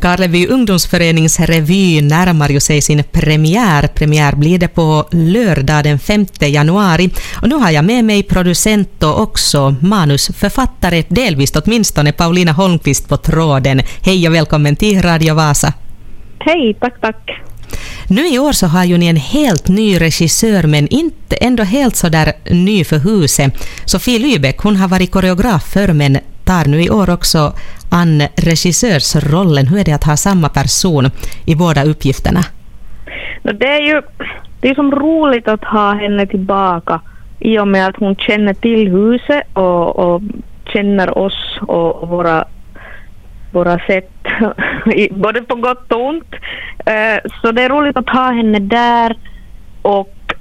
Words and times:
Karleby 0.00 0.46
ungdomsförenings 0.46 1.40
revy 1.40 2.02
närmar 2.02 2.48
ju 2.48 2.60
sig 2.60 2.82
sin 2.82 3.02
premiär. 3.12 3.86
Premiär 3.86 4.32
blir 4.34 4.58
det 4.58 4.68
på 4.68 5.08
lördag 5.10 5.84
den 5.84 5.98
5 5.98 6.26
januari. 6.40 7.10
Och 7.42 7.48
nu 7.48 7.54
har 7.54 7.70
jag 7.70 7.84
med 7.84 8.04
mig 8.04 8.22
producent 8.22 9.02
och 9.02 9.20
också 9.20 9.74
manusförfattare, 9.80 11.04
delvis 11.08 11.52
åtminstone, 11.56 12.12
Paulina 12.12 12.52
Holmqvist 12.52 13.08
på 13.08 13.16
tråden. 13.16 13.80
Hej 14.02 14.28
och 14.28 14.34
välkommen 14.34 14.76
till 14.76 15.02
Radio 15.02 15.34
Vasa. 15.34 15.72
Hej, 16.38 16.76
tack, 16.80 17.00
tack. 17.00 17.30
Nu 18.08 18.28
i 18.28 18.38
år 18.38 18.52
så 18.52 18.66
har 18.66 18.84
ju 18.84 18.98
ni 18.98 19.06
en 19.06 19.16
helt 19.16 19.68
ny 19.68 20.00
regissör, 20.00 20.62
men 20.62 20.88
inte 20.88 21.36
ändå 21.36 21.62
helt 21.62 21.96
så 21.96 22.08
där 22.08 22.32
ny 22.50 22.84
för 22.84 22.98
huset. 22.98 23.68
Sofie 23.84 24.18
Lybeck, 24.18 24.58
hon 24.58 24.76
har 24.76 24.88
varit 24.88 25.10
koreograf 25.10 25.72
förr, 25.72 25.92
men 25.92 26.18
tar 26.44 26.64
nu 26.64 26.82
i 26.82 26.90
år 26.90 27.10
också 27.10 27.52
an 27.90 28.22
regissörsrollen. 28.36 29.66
Hur 29.66 29.78
är 29.78 29.84
det 29.84 29.92
att 29.92 30.04
ha 30.04 30.16
samma 30.16 30.48
person 30.48 31.10
i 31.46 31.54
båda 31.54 31.84
uppgifterna? 31.84 32.40
Det 33.42 33.66
är 33.66 33.80
ju 33.80 34.02
det 34.60 34.68
är 34.68 34.74
som 34.74 34.90
roligt 34.90 35.48
att 35.48 35.64
ha 35.64 35.92
henne 35.92 36.26
tillbaka 36.26 37.00
i 37.38 37.58
och 37.58 37.68
med 37.68 37.86
att 37.86 37.96
hon 37.96 38.16
känner 38.16 38.54
till 38.54 38.88
huset 38.90 39.42
och, 39.52 39.98
och 39.98 40.22
känner 40.72 41.18
oss 41.18 41.58
och 41.60 42.08
våra, 42.08 42.44
våra 43.52 43.78
sätt, 43.78 44.10
både 45.10 45.42
på 45.42 45.54
gott 45.54 45.92
och 45.92 46.08
ont. 46.08 46.34
Eh, 46.86 47.30
så 47.42 47.52
det 47.52 47.62
är 47.62 47.68
roligt 47.68 47.96
att 47.96 48.08
ha 48.08 48.32
henne 48.32 48.58
där 48.58 49.16
och, 49.82 50.34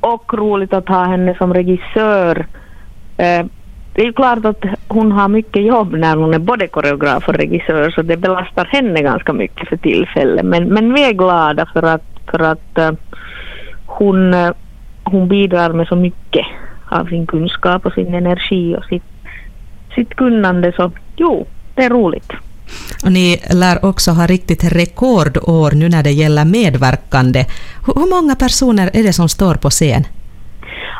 och 0.00 0.34
roligt 0.34 0.72
att 0.72 0.88
ha 0.88 1.04
henne 1.04 1.34
som 1.38 1.54
regissör. 1.54 2.46
Eh, 3.16 3.46
det 3.94 4.02
är 4.06 4.12
klart 4.12 4.44
att 4.44 4.64
hon 4.88 5.12
har 5.12 5.28
mycket 5.28 5.64
jobb 5.66 5.92
när 5.92 6.16
hon 6.16 6.34
är 6.34 6.38
både 6.38 6.68
koreograf 6.68 7.28
och 7.28 7.34
regissör 7.34 7.90
så 7.90 8.02
det 8.02 8.16
belastar 8.16 8.64
henne 8.64 9.02
ganska 9.02 9.32
mycket 9.32 9.68
för 9.68 9.76
tillfället. 9.76 10.44
Men, 10.44 10.68
men 10.68 10.94
vi 10.94 11.04
är 11.04 11.12
glada 11.12 11.66
för 11.72 11.82
att, 11.82 12.04
för 12.30 12.38
att 12.38 12.78
uh, 12.78 12.90
hon, 13.86 14.34
uh, 14.34 14.52
hon 15.04 15.28
bidrar 15.28 15.72
med 15.72 15.86
så 15.86 15.96
mycket 15.96 16.46
av 16.88 17.06
sin 17.06 17.26
kunskap 17.26 17.86
och 17.86 17.92
sin 17.92 18.14
energi 18.14 18.76
och 18.76 18.84
sitt, 18.84 19.02
sitt 19.94 20.14
kunnande. 20.14 20.72
Så 20.72 20.90
jo, 21.16 21.46
det 21.74 21.84
är 21.84 21.90
roligt. 21.90 22.32
Och 23.04 23.12
ni 23.12 23.42
lär 23.54 23.84
också 23.84 24.10
ha 24.10 24.26
riktigt 24.26 24.64
rekordår 24.64 25.70
nu 25.70 25.88
när 25.88 26.02
det 26.02 26.10
gäller 26.10 26.44
medverkande. 26.44 27.44
Hur 27.86 28.10
många 28.10 28.36
personer 28.36 28.90
är 28.92 29.02
det 29.02 29.12
som 29.12 29.28
står 29.28 29.54
på 29.54 29.70
scen? 29.70 30.04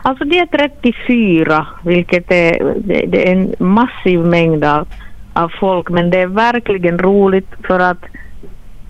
Alltså 0.02 0.24
det 0.24 0.38
är 0.38 0.46
34, 0.46 1.66
vilket 1.84 2.32
är, 2.32 2.74
det, 2.76 3.06
det 3.06 3.28
är 3.28 3.32
en 3.32 3.54
massiv 3.58 4.20
mängd 4.20 4.64
av, 4.64 4.88
av 5.32 5.52
folk, 5.60 5.90
men 5.90 6.10
det 6.10 6.18
är 6.18 6.26
verkligen 6.26 6.98
roligt 6.98 7.48
för 7.66 7.78
att 7.80 8.04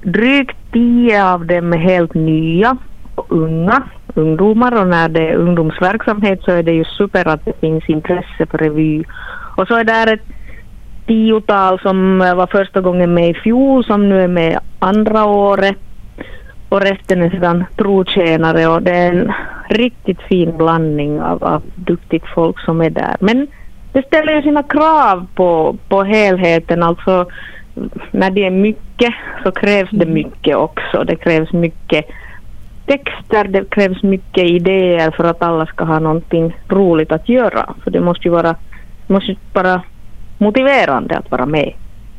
drygt 0.02 0.56
10 0.72 1.24
av 1.24 1.46
dem 1.46 1.72
är 1.72 1.78
helt 1.78 2.14
nya 2.14 2.76
och 3.14 3.32
unga 3.32 3.82
ungdomar 4.14 4.80
och 4.80 4.88
när 4.88 5.08
det 5.08 5.28
är 5.28 5.34
ungdomsverksamhet 5.34 6.42
så 6.42 6.50
är 6.50 6.62
det 6.62 6.72
ju 6.72 6.84
super 6.84 7.28
att 7.28 7.44
det 7.44 7.60
finns 7.60 7.88
intresse 7.88 8.46
för 8.50 8.58
revy. 8.58 9.04
Och 9.56 9.68
så 9.68 9.74
är 9.74 9.84
det 9.84 10.12
ett 10.12 10.26
tiotal 11.06 11.80
som 11.80 12.18
var 12.18 12.46
första 12.46 12.80
gången 12.80 13.14
med 13.14 13.30
i 13.30 13.34
fjol 13.34 13.84
som 13.84 14.08
nu 14.08 14.22
är 14.22 14.28
med 14.28 14.58
andra 14.78 15.24
året 15.24 15.76
och 16.68 16.80
resten 16.80 17.22
är 17.22 17.30
sedan 17.30 17.64
trotjänare 17.76 18.66
och 18.66 18.82
det 18.82 18.90
är 18.90 19.12
en 19.12 19.32
riktigt 19.68 20.22
fin 20.22 20.56
blandning 20.56 21.20
av, 21.20 21.44
av 21.44 21.62
duktigt 21.74 22.24
folk 22.34 22.60
som 22.60 22.80
är 22.80 22.90
där. 22.90 23.16
Men 23.20 23.46
det 23.92 24.06
ställer 24.06 24.32
ju 24.32 24.42
sina 24.42 24.62
krav 24.62 25.26
på, 25.34 25.76
på 25.88 26.02
helheten, 26.04 26.82
alltså 26.82 27.26
när 28.10 28.30
det 28.30 28.46
är 28.46 28.50
mycket 28.50 29.14
så 29.44 29.50
krävs 29.50 29.90
det 29.90 30.04
mm. 30.04 30.14
mycket 30.14 30.56
också. 30.56 31.04
Det 31.04 31.16
krävs 31.16 31.52
mycket 31.52 32.04
texter, 32.86 33.44
det 33.44 33.70
krävs 33.70 34.02
mycket 34.02 34.44
idéer 34.44 35.10
för 35.10 35.24
att 35.24 35.42
alla 35.42 35.66
ska 35.66 35.84
ha 35.84 35.98
någonting 35.98 36.56
roligt 36.68 37.12
att 37.12 37.28
göra. 37.28 37.74
För 37.84 37.90
det 37.90 38.00
måste 38.00 38.28
ju 38.28 38.30
vara, 38.30 38.56
måste 39.06 39.36
vara 39.52 39.82
motiverande 40.38 41.18
att 41.18 41.30
vara 41.30 41.46
med. 41.46 41.72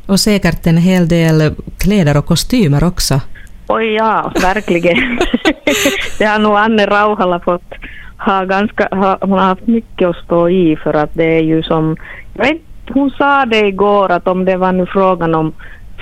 Och 0.06 0.20
säkert 0.20 0.66
en 0.66 0.76
hel 0.76 1.08
del 1.08 1.54
kläder 1.78 2.18
och 2.18 2.26
kostymer 2.26 2.84
också. 2.84 3.20
Oj 3.66 3.94
ja, 3.94 4.32
verkligen. 4.42 5.18
det 6.18 6.24
har 6.24 6.38
nog 6.38 6.56
Anne 6.56 6.86
Rauhala 6.86 7.40
fått 7.40 7.74
ha 8.18 8.44
ganska, 8.44 8.88
ha, 8.90 9.18
hon 9.20 9.32
har 9.32 9.46
haft 9.46 9.66
mycket 9.66 10.08
att 10.08 10.16
stå 10.16 10.48
i 10.48 10.76
för 10.76 10.94
att 10.94 11.10
det 11.14 11.36
är 11.36 11.42
ju 11.42 11.62
som, 11.62 11.96
vet, 12.32 12.60
hon 12.92 13.10
sa 13.10 13.44
det 13.44 13.66
igår 13.66 14.12
att 14.12 14.28
om 14.28 14.44
det 14.44 14.56
var 14.56 14.72
nu 14.72 14.86
frågan 14.86 15.34
om 15.34 15.52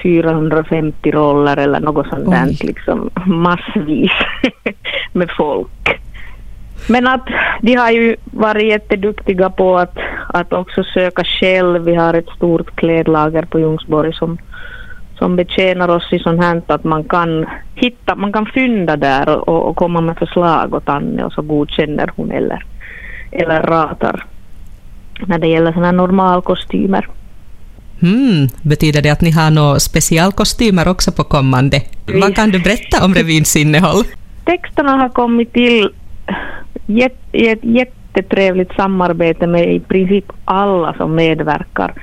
450 0.02 1.10
roller 1.10 1.56
eller 1.56 1.80
något 1.80 2.08
sånt 2.08 2.30
där, 2.30 2.66
liksom 2.66 3.10
massvis 3.26 4.12
med 5.12 5.30
folk. 5.36 6.00
Men 6.88 7.06
att 7.06 7.26
de 7.60 7.74
har 7.74 7.90
ju 7.90 8.16
varit 8.24 8.66
jätteduktiga 8.66 9.50
på 9.50 9.78
att, 9.78 9.98
att 10.28 10.52
också 10.52 10.84
söka 10.84 11.24
själv. 11.24 11.84
Vi 11.84 11.94
har 11.94 12.14
ett 12.14 12.28
stort 12.36 12.76
klädlager 12.76 13.42
på 13.42 13.60
Ljungsborg 13.60 14.12
som 14.12 14.38
som 15.18 15.36
betjänar 15.36 15.88
oss 15.88 16.12
i 16.12 16.18
sånt 16.18 16.42
här 16.42 16.62
att 16.66 16.84
man 16.84 17.04
kan 17.04 17.46
hitta, 17.74 18.14
man 18.14 18.32
kan 18.32 18.46
fynda 18.46 18.96
där 18.96 19.48
och, 19.48 19.68
och 19.68 19.76
komma 19.76 20.00
med 20.00 20.18
förslag 20.18 20.74
åt 20.74 20.88
Anne 20.88 21.24
och 21.24 21.32
så 21.32 21.42
godkänner 21.42 22.10
hon 22.16 22.30
eller, 22.30 22.64
eller 23.30 23.62
ratar 23.62 24.26
när 25.26 25.38
det 25.38 25.46
gäller 25.46 25.72
sådana 25.72 25.92
normalkostymer. 25.92 27.08
Mm, 28.02 28.48
betyder 28.62 29.02
det 29.02 29.10
att 29.10 29.20
ni 29.20 29.30
har 29.30 29.50
några 29.50 29.80
specialkostymer 29.80 30.88
också 30.88 31.12
på 31.12 31.24
kommande? 31.24 31.80
Vi. 32.06 32.20
Vad 32.20 32.34
kan 32.34 32.50
du 32.50 32.58
berätta 32.60 33.04
om 33.04 33.14
revyns 33.14 33.56
innehåll? 33.56 34.04
Texterna 34.44 34.96
har 34.96 35.08
kommit 35.08 35.52
till 35.52 35.90
i 37.32 37.48
ett 37.48 37.64
jättetrevligt 37.64 38.72
samarbete 38.76 39.46
med 39.46 39.74
i 39.74 39.80
princip 39.80 40.32
alla 40.44 40.94
som 40.94 41.14
medverkar. 41.14 41.94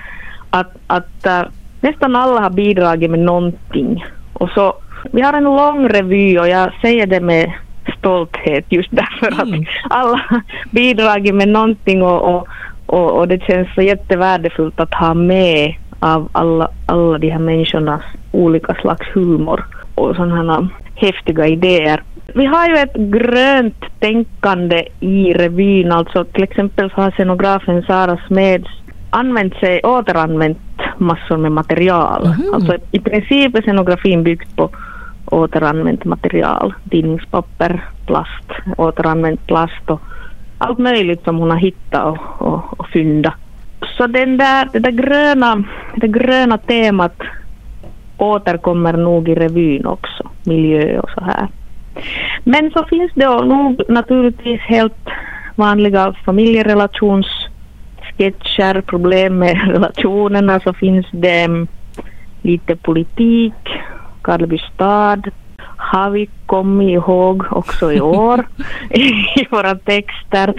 Att, 0.50 0.76
att 0.88 1.26
äh, 1.26 1.41
nästan 1.81 2.16
alla 2.16 2.41
har 2.41 2.50
bidragit 2.50 3.12
med 3.12 3.19
någonting. 3.19 4.06
Och 4.34 4.50
så, 4.50 4.73
vi 5.12 5.22
har 5.22 5.34
en 5.34 5.44
lång 5.44 5.90
revy 5.90 6.40
och 6.40 6.47
jag 6.47 6.72
säger 6.81 7.07
det 7.07 7.19
med 7.19 7.51
stolthet 7.97 8.66
just 8.69 8.90
därför 8.91 9.41
mm. 9.41 9.62
att 9.62 9.67
alla 9.90 10.22
har 10.29 10.41
bidragit 10.72 11.35
med 11.35 11.47
någonting 11.47 12.03
och, 12.03 12.35
och, 12.35 12.47
och, 12.85 13.12
och, 13.12 13.28
det 13.28 13.44
känns 13.44 13.73
så 13.75 13.81
jättevärdefullt 13.81 14.79
att 14.79 14.94
ha 14.94 15.13
med 15.13 15.75
av 16.00 16.29
alla, 16.31 16.69
alla 16.85 17.17
de 17.17 17.29
här 17.29 17.40
människornas 17.40 18.01
olika 18.31 18.73
slags 18.73 19.07
humor 19.13 19.66
och 19.96 20.16
sådana 20.16 20.69
häftiga 20.96 21.47
idéer. 21.47 22.03
Vi 22.34 22.46
har 22.46 22.67
ju 22.67 22.75
ett 22.75 22.96
grönt 22.96 23.84
tänkande 24.00 24.88
i 25.00 25.34
revyn, 25.34 25.91
alltså 25.91 26.25
till 26.25 26.44
exempel 26.44 26.90
så 26.90 27.01
har 27.01 27.11
scenografen 27.11 27.84
Sara 27.84 28.19
Smeds 28.28 28.69
använt 29.09 29.56
sig, 29.56 29.81
återanvänt 29.84 30.57
massor 31.00 31.38
med 31.38 31.52
material. 31.52 32.26
Mm. 32.26 32.54
Alltså 32.54 32.78
i 32.92 33.00
princip 33.00 33.56
är 33.56 33.62
scenografin 33.62 34.24
byggd 34.24 34.56
på 34.56 34.70
återanvänt 35.26 36.06
material. 36.06 36.74
Tidningspapper, 36.90 37.84
plast, 38.06 38.50
återanvänt 38.78 39.48
plast 39.48 39.90
och 39.90 40.02
allt 40.58 40.80
möjligt 40.80 41.24
som 41.24 41.38
hon 41.38 41.52
har 41.52 41.58
hittat 41.58 42.06
och, 42.06 42.48
och, 42.48 42.80
och 42.80 42.88
fyndat. 42.88 43.34
Så 43.98 44.08
den 44.08 44.38
där, 44.38 44.70
det 44.74 44.80
där 44.80 44.92
gröna, 44.92 45.64
det 45.96 46.08
gröna 46.08 46.58
temat 46.58 47.22
återkommer 48.18 48.94
nog 48.94 49.30
i 49.30 49.36
revyn 49.36 49.86
också, 49.86 50.30
miljö 50.44 51.00
och 51.00 51.09
så 51.09 51.22
här. 51.22 51.48
Men 52.44 52.72
så 52.72 52.84
finns 52.84 53.12
det 53.16 53.26
nog 53.26 53.82
naturligtvis 53.90 54.62
helt 54.62 55.09
vanliga 55.56 56.14
familjerelations 56.26 57.39
sketcher, 58.19 58.81
problem 58.81 59.40
med 59.40 59.57
relationerna 59.68 60.59
så 60.59 60.74
finns 60.74 61.06
det 61.12 61.41
mm, 61.44 61.68
lite 62.41 62.75
politik, 62.75 63.53
Karleby 64.22 64.57
stad 64.57 65.32
har 65.79 66.09
vi 66.09 66.29
kommit 66.46 66.90
ihåg 66.90 67.46
också 67.52 67.91
i 67.94 68.02
år 68.02 68.47
i 69.35 69.47
våra 69.52 69.76
texter. 69.76 70.53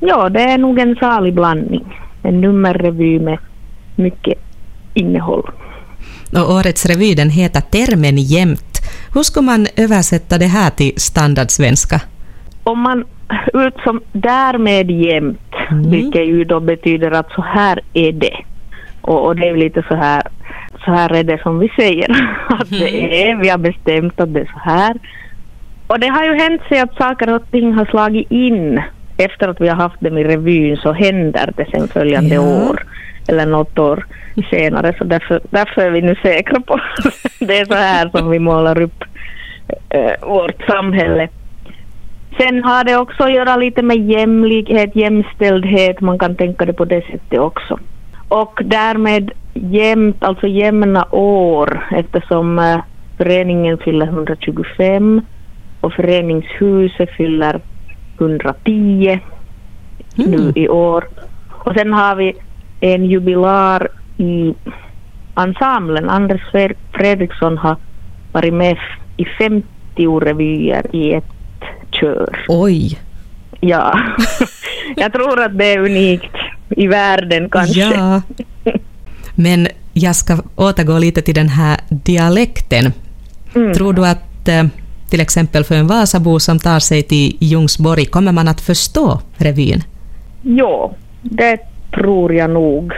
Ja, 0.00 0.28
det 0.28 0.40
är 0.40 0.58
nog 0.58 0.78
en 0.78 0.96
salig 0.96 1.34
blandning. 1.34 2.00
En 2.22 2.40
nummerrevy 2.40 3.20
med 3.20 3.38
mycket 3.96 4.38
innehåll. 4.94 5.50
Och 6.32 6.54
årets 6.54 6.86
revy 6.86 7.14
den 7.14 7.30
heter 7.30 7.60
Termen 7.60 8.16
jämt. 8.16 8.80
Hur 9.14 9.22
ska 9.22 9.42
man 9.42 9.66
översätta 9.76 10.38
det 10.38 10.46
här 10.46 10.70
till 10.70 10.92
standardsvenska? 10.96 12.00
Om 12.64 12.80
man 12.80 13.04
ut 13.54 13.74
som 13.84 14.00
därmed 14.12 14.90
jämt 14.90 15.46
Mm. 15.70 15.90
Vilket 15.90 16.26
ju 16.26 16.44
då 16.44 16.60
betyder 16.60 17.10
att 17.10 17.30
så 17.30 17.42
här 17.42 17.80
är 17.92 18.12
det. 18.12 18.36
Och, 19.00 19.26
och 19.26 19.36
det 19.36 19.48
är 19.48 19.56
lite 19.56 19.82
så 19.88 19.94
här, 19.94 20.22
så 20.84 20.90
här 20.90 21.14
är 21.14 21.24
det 21.24 21.42
som 21.42 21.58
vi 21.58 21.68
säger 21.68 22.10
att 22.48 22.70
det 22.70 22.98
mm. 22.98 23.38
är. 23.38 23.42
Vi 23.42 23.48
har 23.48 23.58
bestämt 23.58 24.20
att 24.20 24.34
det 24.34 24.40
är 24.40 24.52
så 24.52 24.58
här. 24.58 24.96
Och 25.86 26.00
det 26.00 26.08
har 26.08 26.24
ju 26.24 26.34
hänt 26.34 26.62
sig 26.68 26.80
att 26.80 26.96
saker 26.96 27.34
och 27.34 27.50
ting 27.50 27.72
har 27.72 27.84
slagit 27.84 28.30
in 28.30 28.82
efter 29.16 29.48
att 29.48 29.60
vi 29.60 29.68
har 29.68 29.76
haft 29.76 30.00
dem 30.00 30.18
i 30.18 30.24
revyn 30.24 30.76
så 30.76 30.92
händer 30.92 31.52
det 31.56 31.66
sen 31.70 31.88
följande 31.88 32.34
ja. 32.34 32.40
år. 32.40 32.86
eller 33.28 33.46
något 33.46 33.78
år 33.78 34.06
senare. 34.50 34.94
Så 34.98 35.04
därför, 35.04 35.40
därför 35.50 35.82
är 35.82 35.90
vi 35.90 36.00
nu 36.00 36.14
säkra 36.22 36.60
på 36.60 36.80
det 37.38 37.58
är 37.58 37.64
så 37.64 37.74
här 37.74 38.08
som 38.08 38.30
vi 38.30 38.38
målar 38.38 38.80
upp 38.80 39.04
äh, 39.88 40.28
vårt 40.28 40.62
samhälle. 40.66 41.28
Sen 42.38 42.64
har 42.64 42.84
det 42.84 42.96
också 42.96 43.22
att 43.24 43.32
göra 43.32 43.56
lite 43.56 43.82
med 43.82 44.10
jämlikhet, 44.10 44.96
jämställdhet, 44.96 46.00
man 46.00 46.18
kan 46.18 46.36
tänka 46.36 46.66
det 46.66 46.72
på 46.72 46.84
det 46.84 47.06
sättet 47.06 47.38
också. 47.38 47.78
Och 48.28 48.60
därmed 48.64 49.30
jämnt, 49.54 50.24
alltså 50.24 50.46
jämna 50.46 51.06
år 51.10 51.86
eftersom 51.90 52.58
äh, 52.58 52.80
föreningen 53.16 53.78
fyller 53.78 54.06
125 54.06 55.20
och 55.80 55.92
föreningshuset 55.92 57.10
fyller 57.10 57.60
110 58.18 59.20
mm. 60.18 60.30
nu 60.30 60.52
i 60.54 60.68
år. 60.68 61.04
Och 61.50 61.74
sen 61.74 61.92
har 61.92 62.16
vi 62.16 62.34
en 62.80 63.04
jubilar 63.04 63.88
i 64.16 64.54
ensemblen. 65.36 66.10
Anders 66.10 66.42
Fredriksson 66.92 67.58
har 67.58 67.76
varit 68.32 68.54
med 68.54 68.78
i 69.16 69.24
50 69.24 69.66
revyer 70.20 70.86
i 70.92 71.12
ett 71.12 71.35
kör. 72.00 72.44
Oj! 72.48 72.98
Ja, 73.60 74.00
jag 74.96 75.12
tror 75.12 75.40
att 75.40 75.58
det 75.58 75.64
är 75.64 75.78
unikt 75.78 76.34
i 76.68 76.86
världen 76.86 77.50
kanske. 77.50 77.80
Ja. 77.80 78.22
Men 79.34 79.68
jag 79.92 80.16
ska 80.16 80.38
återgå 80.56 80.98
lite 80.98 81.22
till 81.22 81.34
den 81.34 81.48
här 81.48 81.80
dialekten. 81.88 82.92
Mm. 83.54 83.74
Tror 83.74 83.92
du 83.92 84.06
att 84.06 84.48
eh, 84.48 84.64
till 85.10 85.20
exempel 85.20 85.64
för 85.64 85.74
en 85.74 85.86
Vasabo 85.86 86.40
som 86.40 86.58
tar 86.58 86.78
sig 86.80 87.02
till 87.02 87.36
Ljungsborg, 87.40 88.04
kommer 88.04 88.32
man 88.32 88.48
att 88.48 88.60
förstå 88.60 89.20
revyn? 89.36 89.82
Ja, 90.42 90.94
det 91.22 91.58
tror 91.94 92.34
jag 92.34 92.50
nog. 92.50 92.92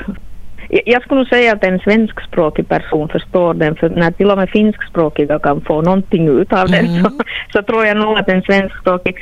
Jag 0.68 1.02
skulle 1.02 1.20
nog 1.20 1.28
säga 1.28 1.52
att 1.52 1.64
en 1.64 1.78
svenskspråkig 1.78 2.68
person 2.68 3.08
förstår 3.08 3.54
den, 3.54 3.76
för 3.76 3.88
när 3.88 4.10
till 4.10 4.30
och 4.30 4.38
med 4.38 4.50
finskspråkiga 4.50 5.38
kan 5.38 5.60
få 5.60 5.82
någonting 5.82 6.28
ut 6.28 6.52
av 6.52 6.68
den 6.68 6.86
mm. 6.86 7.02
så, 7.02 7.10
så 7.52 7.62
tror 7.62 7.86
jag 7.86 7.96
nog 7.96 8.18
att 8.18 8.28
en 8.28 8.42
svenskspråkig... 8.42 9.16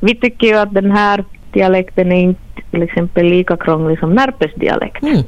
Vi 0.00 0.14
tycker 0.14 0.46
ju 0.46 0.54
att 0.54 0.74
den 0.74 0.90
här 0.90 1.24
dialekten 1.52 2.12
är 2.12 2.20
inte 2.20 2.40
till 2.70 2.82
exempel 2.82 3.26
lika 3.26 3.56
krånglig 3.56 3.98
som 3.98 4.14
Närpes 4.14 4.54
dialekt. 4.54 5.02
Mm. 5.02 5.16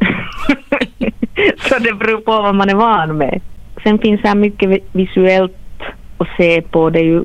så 1.58 1.78
det 1.78 1.92
beror 1.92 2.20
på 2.20 2.42
vad 2.42 2.54
man 2.54 2.68
är 2.68 2.74
van 2.74 3.18
med. 3.18 3.40
Sen 3.82 3.98
finns 3.98 4.20
här 4.24 4.34
mycket 4.34 4.82
visuellt 4.92 5.56
att 6.18 6.28
se 6.36 6.62
på. 6.62 6.90
Det 6.90 6.98
är 6.98 7.04
ju 7.04 7.24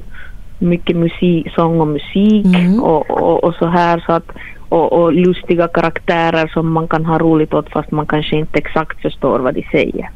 mycket 0.60 0.96
musik, 0.96 1.48
sång 1.56 1.82
och 1.82 1.88
musik 1.88 2.46
mm. 2.46 2.84
och, 2.84 3.12
och, 3.12 3.44
och, 3.44 3.56
så 3.56 3.66
här 3.66 4.04
så 4.06 4.12
att 4.12 4.32
och, 4.70 4.94
och, 4.94 5.14
lustiga 5.14 5.68
karaktärer 5.68 6.48
som 6.48 6.72
man 6.72 6.88
kan 6.88 7.06
ha 7.06 7.20
roligt 7.20 7.54
åt 7.54 7.70
fast 7.70 7.92
man 7.92 8.06
kanske 8.06 8.36
inte 8.36 8.60
exakt 8.60 9.02
förstår 9.02 9.40
vad 9.40 9.54
de 9.54 9.64
säger. 9.72 10.10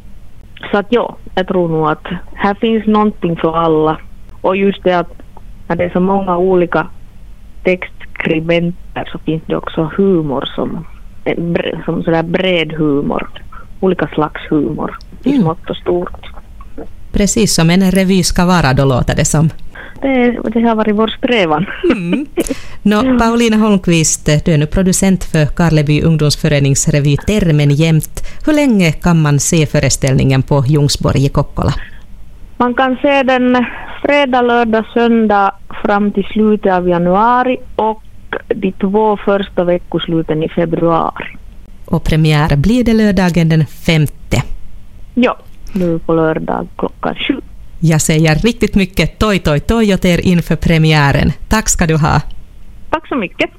Så 0.71 0.77
att 0.77 0.85
ja, 0.89 1.17
jag 1.35 1.47
tror 1.47 1.67
nog 1.67 1.87
att 1.87 2.07
här 2.33 2.53
finns 2.53 2.85
någonting 2.85 3.35
för 3.35 3.57
alla. 3.57 3.97
Och 4.41 4.57
just 4.57 4.83
det 4.83 4.93
att 4.93 5.21
när 5.67 5.75
det 5.75 5.83
är 5.83 5.89
så 5.89 5.99
många 5.99 6.37
olika 6.37 6.87
textskribenter 7.63 9.09
så 9.11 9.17
finns 9.17 9.43
det 9.45 9.55
också 9.55 9.91
humor 9.97 10.49
som, 10.55 10.85
som 11.85 12.03
sådär 12.03 12.23
bred 12.23 12.73
humor. 12.73 13.29
Olika 13.79 14.07
slags 14.07 14.41
humor 14.49 14.97
i 15.23 15.29
mm. 15.29 15.41
smått 15.41 15.69
och 15.69 15.77
stort. 15.77 16.31
Precis 17.11 17.53
som 17.53 17.69
en 17.69 17.91
revy 17.91 18.23
ska 18.23 18.45
vara 18.45 18.73
då 18.73 18.85
låter 18.85 19.15
det 19.15 19.25
som. 19.25 19.49
Det, 20.01 20.37
det 20.53 20.61
har 20.61 20.75
varit 20.75 20.95
vår 20.95 21.07
strävan. 21.07 21.65
Mm. 21.83 22.25
Nå, 22.83 23.17
Paulina 23.19 23.57
Holmqvist, 23.57 24.25
du 24.45 24.53
är 24.53 24.57
nu 24.57 24.65
producent 24.65 25.23
för 25.23 25.45
Karleby 25.45 26.01
ungdomsföreningsrevy 26.01 27.17
Termen 27.17 27.71
jämt. 27.71 28.27
Hur 28.45 28.53
länge 28.53 28.91
kan 28.91 29.21
man 29.21 29.39
se 29.39 29.65
föreställningen 29.65 30.43
på 30.43 30.63
Ljungsborg 30.67 31.25
i 31.25 31.29
Kokkola? 31.29 31.73
Man 32.57 32.73
kan 32.73 32.97
se 33.01 33.23
den 33.23 33.65
fredag, 34.01 34.41
lördag, 34.41 34.85
söndag 34.93 35.51
fram 35.83 36.11
till 36.11 36.23
slutet 36.23 36.73
av 36.73 36.89
januari 36.89 37.57
och 37.75 38.03
de 38.47 38.71
två 38.71 39.17
första 39.17 39.63
veckosluten 39.63 40.43
i 40.43 40.49
februari. 40.49 41.25
Och 41.85 42.03
premiär 42.03 42.55
blir 42.55 42.83
det 42.83 42.93
lördagen 42.93 43.49
den 43.49 43.65
femte? 43.65 44.43
Ja, 45.13 45.37
nu 45.73 45.99
på 45.99 46.13
lördag 46.13 46.67
klockan 46.77 47.15
sju. 47.15 47.41
Jag 47.79 48.01
säger 48.01 48.35
riktigt 48.35 48.75
mycket 48.75 49.19
toi 49.19 49.39
toi 49.39 49.59
toi 49.59 49.93
åt 49.93 50.05
er 50.05 50.25
inför 50.25 50.55
premiären. 50.55 51.31
Tack 51.49 51.69
ska 51.69 51.87
du 51.87 51.97
ha. 51.97 52.21
Tack 52.91 53.07
så 53.07 53.15
mycket. 53.15 53.51